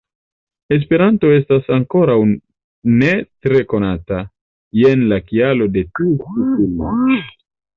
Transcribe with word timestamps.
Esperanto 0.75 1.29
estas 1.33 1.67
ankoraŭ 1.75 2.15
ne 3.01 3.11
tre 3.47 3.61
konata, 3.75 4.23
jen 4.81 5.05
la 5.13 5.21
kialo 5.29 5.69
de 5.77 5.85
tiu 5.97 6.19
ĉi 6.25 6.43
filmo. 6.57 6.99